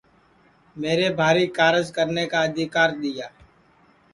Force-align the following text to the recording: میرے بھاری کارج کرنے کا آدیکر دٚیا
میرے 0.81 1.07
بھاری 1.19 1.45
کارج 1.57 1.85
کرنے 1.95 2.23
کا 2.31 2.37
آدیکر 2.45 2.89
دٚیا 3.01 3.27